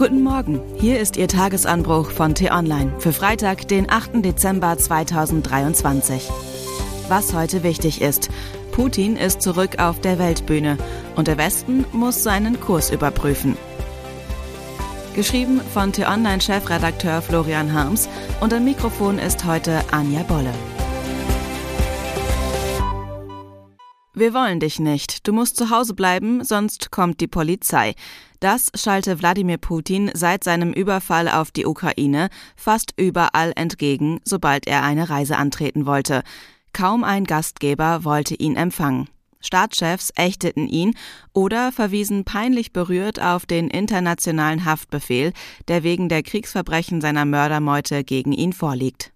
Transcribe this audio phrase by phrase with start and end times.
[0.00, 4.24] Guten Morgen, hier ist Ihr Tagesanbruch von T-Online für Freitag, den 8.
[4.24, 6.26] Dezember 2023.
[7.08, 8.30] Was heute wichtig ist.
[8.72, 10.78] Putin ist zurück auf der Weltbühne
[11.16, 13.58] und der Westen muss seinen Kurs überprüfen.
[15.14, 18.08] Geschrieben von T-Online-Chefredakteur Florian Harms
[18.40, 20.54] und am Mikrofon ist heute Anja Bolle.
[24.12, 25.28] Wir wollen dich nicht.
[25.28, 27.94] Du musst zu Hause bleiben, sonst kommt die Polizei.
[28.40, 34.82] Das schalte Wladimir Putin seit seinem Überfall auf die Ukraine fast überall entgegen, sobald er
[34.82, 36.22] eine Reise antreten wollte.
[36.72, 39.08] Kaum ein Gastgeber wollte ihn empfangen.
[39.40, 40.94] Staatschefs ächteten ihn
[41.32, 45.32] oder verwiesen peinlich berührt auf den internationalen Haftbefehl,
[45.68, 49.12] der wegen der Kriegsverbrechen seiner Mördermeute gegen ihn vorliegt.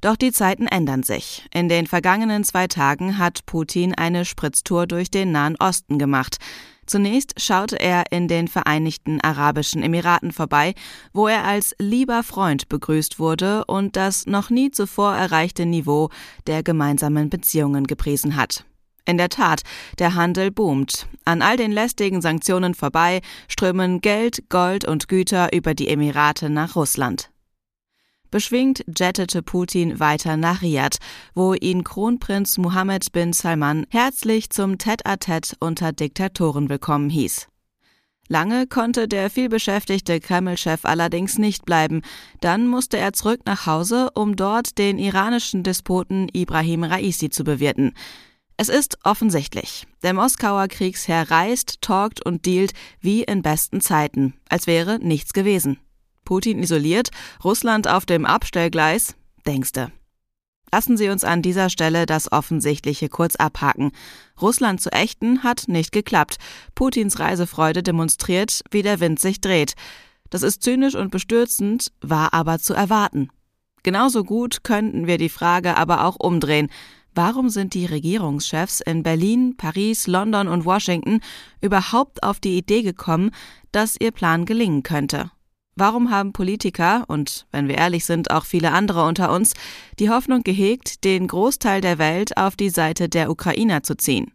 [0.00, 1.46] Doch die Zeiten ändern sich.
[1.52, 6.36] In den vergangenen zwei Tagen hat Putin eine Spritztour durch den Nahen Osten gemacht.
[6.86, 10.74] Zunächst schaute er in den Vereinigten Arabischen Emiraten vorbei,
[11.12, 16.08] wo er als lieber Freund begrüßt wurde und das noch nie zuvor erreichte Niveau
[16.46, 18.64] der gemeinsamen Beziehungen gepriesen hat.
[19.04, 19.62] In der Tat,
[19.98, 21.06] der Handel boomt.
[21.24, 26.76] An all den lästigen Sanktionen vorbei strömen Geld, Gold und Güter über die Emirate nach
[26.76, 27.30] Russland.
[28.30, 30.98] Beschwingt jettete Putin weiter nach Riyadh,
[31.34, 37.48] wo ihn Kronprinz Mohammed bin Salman herzlich zum Tête-à-Tête unter Diktatoren willkommen hieß.
[38.28, 42.02] Lange konnte der vielbeschäftigte Kreml-Chef allerdings nicht bleiben.
[42.42, 47.94] Dann musste er zurück nach Hause, um dort den iranischen Despoten Ibrahim Raisi zu bewirten.
[48.58, 49.86] Es ist offensichtlich.
[50.02, 55.78] Der Moskauer Kriegsherr reist, talkt und dealt wie in besten Zeiten, als wäre nichts gewesen.
[56.28, 57.08] Putin isoliert,
[57.42, 59.14] Russland auf dem Abstellgleis,
[59.46, 59.90] denkste.
[60.70, 63.92] Lassen Sie uns an dieser Stelle das Offensichtliche kurz abhaken.
[64.38, 66.36] Russland zu ächten hat nicht geklappt.
[66.74, 69.72] Putins Reisefreude demonstriert, wie der Wind sich dreht.
[70.28, 73.30] Das ist zynisch und bestürzend, war aber zu erwarten.
[73.82, 76.68] Genauso gut könnten wir die Frage aber auch umdrehen.
[77.14, 81.20] Warum sind die Regierungschefs in Berlin, Paris, London und Washington
[81.62, 83.30] überhaupt auf die Idee gekommen,
[83.72, 85.30] dass ihr Plan gelingen könnte?
[85.80, 89.52] Warum haben Politiker und, wenn wir ehrlich sind, auch viele andere unter uns,
[90.00, 94.32] die Hoffnung gehegt, den Großteil der Welt auf die Seite der Ukrainer zu ziehen?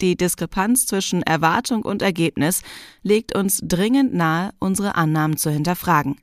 [0.00, 2.62] Die Diskrepanz zwischen Erwartung und Ergebnis
[3.02, 6.20] legt uns dringend nahe, unsere Annahmen zu hinterfragen.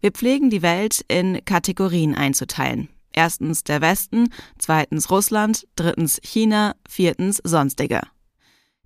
[0.00, 2.90] Wir pflegen die Welt in Kategorien einzuteilen.
[3.14, 4.28] Erstens der Westen,
[4.58, 8.02] zweitens Russland, drittens China, viertens Sonstige.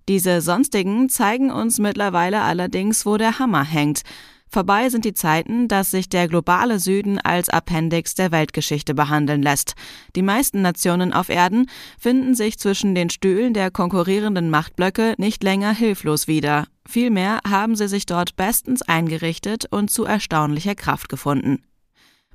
[0.07, 4.03] Diese Sonstigen zeigen uns mittlerweile allerdings, wo der Hammer hängt,
[4.53, 9.75] Vorbei sind die Zeiten, dass sich der globale Süden als Appendix der Weltgeschichte behandeln lässt.
[10.13, 15.73] Die meisten Nationen auf Erden finden sich zwischen den Stühlen der konkurrierenden Machtblöcke nicht länger
[15.73, 16.67] hilflos wieder.
[16.85, 21.63] Vielmehr haben sie sich dort bestens eingerichtet und zu erstaunlicher Kraft gefunden.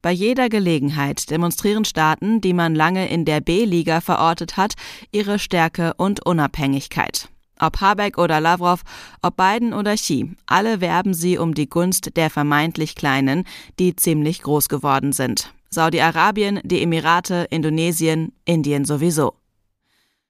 [0.01, 4.73] Bei jeder Gelegenheit demonstrieren Staaten, die man lange in der B-Liga verortet hat,
[5.13, 7.29] ihre Stärke und Unabhängigkeit.
[7.59, 8.83] Ob Habeck oder Lavrov,
[9.23, 13.45] ob Biden oder Xi, alle werben sie um die Gunst der vermeintlich Kleinen,
[13.79, 15.53] die ziemlich groß geworden sind.
[15.71, 19.35] Saudi-Arabien, die Emirate, Indonesien, Indien sowieso.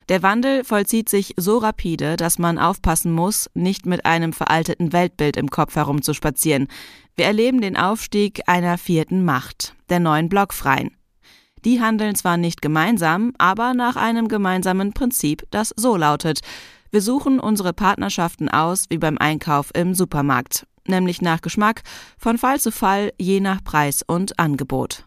[0.09, 5.37] Der Wandel vollzieht sich so rapide, dass man aufpassen muss, nicht mit einem veralteten Weltbild
[5.37, 6.69] im Kopf herumzuspazieren.
[7.17, 10.93] Wir erleben den Aufstieg einer vierten Macht, der neuen Blockfreien.
[11.65, 16.41] Die handeln zwar nicht gemeinsam, aber nach einem gemeinsamen Prinzip, das so lautet,
[16.97, 21.83] wir suchen unsere Partnerschaften aus wie beim Einkauf im Supermarkt, nämlich nach Geschmack,
[22.17, 25.05] von Fall zu Fall, je nach Preis und Angebot.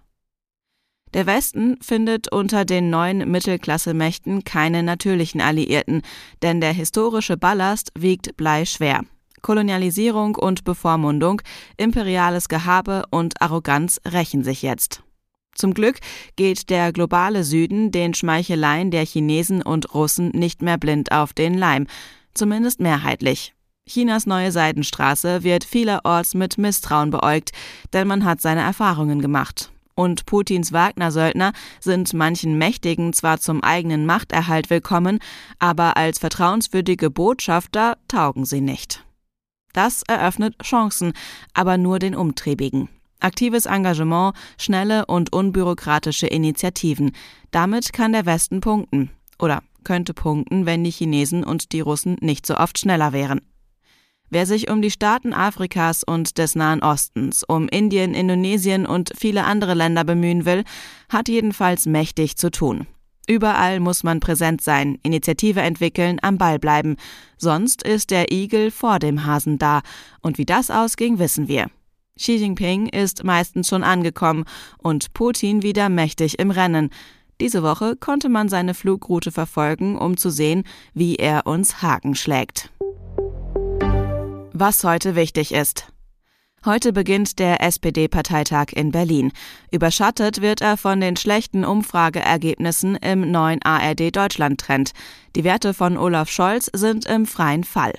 [1.16, 6.04] Der Westen findet unter den neuen Mittelklassemächten keine natürlichen Alliierten,
[6.44, 9.02] denn der historische Ballast wiegt bleischwer.
[9.42, 11.42] Kolonialisierung und Bevormundung,
[11.76, 15.02] imperiales Gehabe und Arroganz rächen sich jetzt.
[15.60, 16.00] Zum Glück
[16.38, 21.54] geht der globale Süden den Schmeicheleien der Chinesen und Russen nicht mehr blind auf den
[21.54, 21.86] Leim,
[22.34, 23.54] zumindest mehrheitlich.
[23.86, 27.52] Chinas neue Seidenstraße wird vielerorts mit Misstrauen beäugt,
[27.92, 29.70] denn man hat seine Erfahrungen gemacht.
[29.96, 31.52] Und Putins Wagner-Söldner
[31.82, 35.20] sind manchen Mächtigen zwar zum eigenen Machterhalt willkommen,
[35.58, 39.04] aber als vertrauenswürdige Botschafter taugen sie nicht.
[39.74, 41.12] Das eröffnet Chancen,
[41.54, 42.88] aber nur den Umtriebigen.
[43.20, 47.12] Aktives Engagement, schnelle und unbürokratische Initiativen.
[47.52, 49.12] Damit kann der Westen punkten.
[49.40, 53.42] Oder könnte punkten, wenn die Chinesen und die Russen nicht so oft schneller wären.
[54.30, 59.44] Wer sich um die Staaten Afrikas und des Nahen Ostens, um Indien, Indonesien und viele
[59.44, 60.64] andere Länder bemühen will,
[61.10, 62.86] hat jedenfalls mächtig zu tun.
[63.28, 66.96] Überall muss man präsent sein, Initiative entwickeln, am Ball bleiben.
[67.38, 69.82] Sonst ist der Igel vor dem Hasen da.
[70.22, 71.68] Und wie das ausging, wissen wir.
[72.20, 74.44] Xi Jinping ist meistens schon angekommen
[74.78, 76.90] und Putin wieder mächtig im Rennen.
[77.40, 82.72] Diese Woche konnte man seine Flugroute verfolgen, um zu sehen, wie er uns Haken schlägt.
[84.52, 85.88] Was heute wichtig ist.
[86.66, 89.32] Heute beginnt der SPD-Parteitag in Berlin.
[89.72, 94.92] Überschattet wird er von den schlechten Umfrageergebnissen im neuen ARD-Deutschland-Trend.
[95.38, 97.94] Die Werte von Olaf Scholz sind im freien Fall.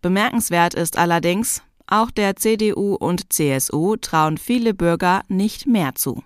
[0.00, 6.22] Bemerkenswert ist allerdings, auch der CDU und CSU trauen viele Bürger nicht mehr zu.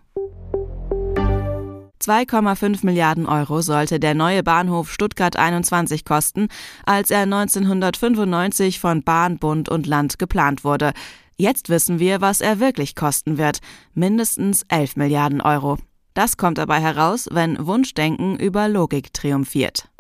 [2.03, 6.49] 2,5 Milliarden Euro sollte der neue Bahnhof Stuttgart 21 kosten,
[6.87, 10.93] als er 1995 von Bahn, Bund und Land geplant wurde.
[11.37, 13.59] Jetzt wissen wir, was er wirklich kosten wird.
[13.93, 15.79] Mindestens 11 Milliarden Euro.
[16.15, 19.91] Das kommt dabei heraus, wenn Wunschdenken über Logik triumphiert.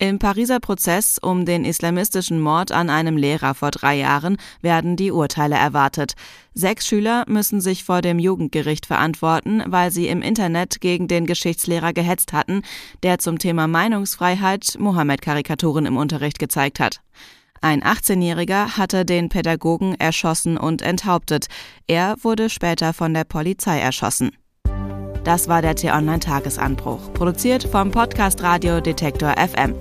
[0.00, 5.10] Im Pariser Prozess um den islamistischen Mord an einem Lehrer vor drei Jahren werden die
[5.10, 6.12] Urteile erwartet.
[6.54, 11.92] Sechs Schüler müssen sich vor dem Jugendgericht verantworten, weil sie im Internet gegen den Geschichtslehrer
[11.92, 12.62] gehetzt hatten,
[13.02, 17.00] der zum Thema Meinungsfreiheit Mohammed-Karikaturen im Unterricht gezeigt hat.
[17.60, 21.48] Ein 18-Jähriger hatte den Pädagogen erschossen und enthauptet.
[21.88, 24.30] Er wurde später von der Polizei erschossen.
[25.28, 29.74] Das war der T-Online-Tagesanbruch, produziert vom Podcast Radio Detektor FM.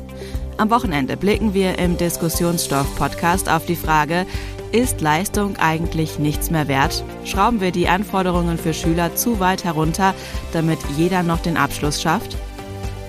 [0.58, 4.26] Am Wochenende blicken wir im Diskussionsstoff-Podcast auf die Frage,
[4.74, 7.02] ist Leistung eigentlich nichts mehr wert?
[7.24, 10.14] Schrauben wir die Anforderungen für Schüler zu weit herunter,
[10.52, 12.36] damit jeder noch den Abschluss schafft?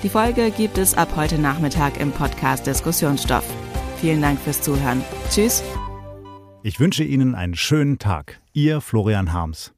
[0.04, 3.42] Die Folge gibt es ab heute Nachmittag im Podcast Diskussionsstoff.
[4.00, 5.02] Vielen Dank fürs Zuhören.
[5.28, 5.64] Tschüss.
[6.62, 8.40] Ich wünsche Ihnen einen schönen Tag.
[8.52, 9.72] Ihr Florian Harms.